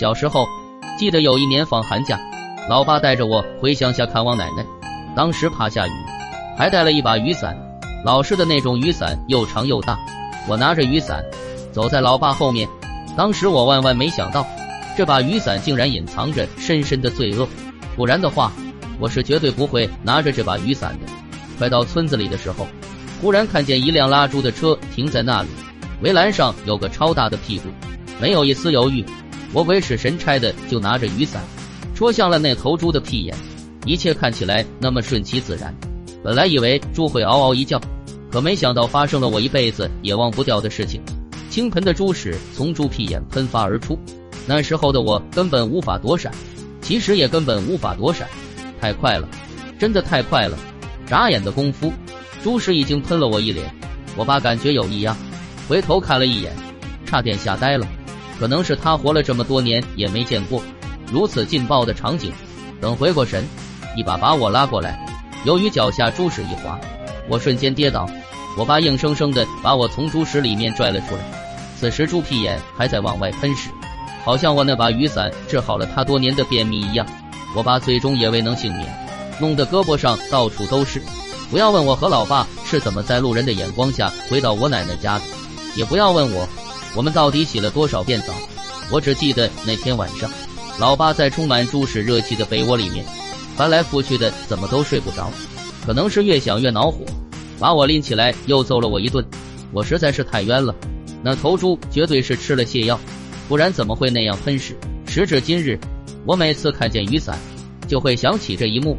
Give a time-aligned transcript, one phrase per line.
[0.00, 0.46] 小时候，
[0.98, 2.18] 记得有一年放寒假，
[2.68, 4.64] 老爸带着我回乡下看望奶奶。
[5.16, 5.90] 当时怕下雨，
[6.56, 7.56] 还带了一把雨伞，
[8.04, 9.98] 老式的那种雨伞，又长又大。
[10.46, 11.24] 我拿着雨伞，
[11.72, 12.68] 走在老爸后面。
[13.16, 14.46] 当时我万万没想到，
[14.96, 17.48] 这把雨伞竟然隐藏着深深的罪恶。
[17.96, 18.52] 不然的话，
[18.98, 21.12] 我是绝对不会拿着这把雨伞的。
[21.58, 22.66] 快到村子里的时候，
[23.20, 25.48] 忽然看见一辆拉猪的车停在那里，
[26.02, 27.68] 围栏上有个超大的屁股。
[28.20, 29.02] 没有一丝犹豫，
[29.52, 31.42] 我鬼使神差的就拿着雨伞，
[31.94, 33.36] 戳向了那头猪的屁眼。
[33.86, 35.74] 一切看起来那么顺其自然，
[36.22, 37.80] 本来以为猪会嗷嗷一叫，
[38.30, 41.00] 可没想到发生了我一辈子也忘不掉的事情。
[41.48, 43.98] 倾盆的猪屎从猪屁眼喷发而出，
[44.46, 46.30] 那时候的我根本无法躲闪，
[46.80, 48.28] 其实也根本无法躲闪，
[48.80, 49.26] 太快了，
[49.78, 50.56] 真的太快了！
[51.06, 51.92] 眨眼的功夫，
[52.44, 53.68] 猪屎已经喷了我一脸。
[54.14, 55.16] 我爸感觉有异样，
[55.66, 56.52] 回头看了一眼，
[57.06, 57.86] 差点吓呆了。
[58.40, 60.62] 可能是他活了这么多年也没见过
[61.12, 62.32] 如此劲爆的场景。
[62.80, 63.46] 等回过神，
[63.94, 65.06] 一把把我拉过来。
[65.44, 66.80] 由于脚下猪屎一滑，
[67.28, 68.08] 我瞬间跌倒。
[68.56, 71.20] 我爸硬生生的把我从猪屎里面拽了出来。
[71.78, 73.68] 此时猪屁眼还在往外喷屎，
[74.24, 77.06] 好像我那把雨伞治好了他多年的便秘一样。
[77.54, 81.02] 我爸最终也未能幸免，弄得胳膊上到处都是。
[81.50, 85.24] 不要问我和老爸是怎么在路人的眼光下回到我奶奶家的，
[85.76, 86.48] 也不要问我。
[86.96, 88.34] 我们到底洗了多少遍澡？
[88.90, 90.28] 我只记得那天晚上，
[90.78, 93.04] 老爸在充满猪屎热气的被窝里面
[93.56, 95.30] 翻来覆去的，怎么都睡不着。
[95.86, 97.04] 可能是越想越恼火，
[97.58, 99.24] 把我拎起来又揍了我一顿。
[99.72, 100.74] 我实在是太冤了，
[101.22, 102.98] 那头猪绝对是吃了泻药，
[103.48, 104.76] 不然怎么会那样喷屎？
[105.06, 105.78] 时至今日，
[106.26, 107.38] 我每次看见雨伞，
[107.86, 108.98] 就会想起这一幕。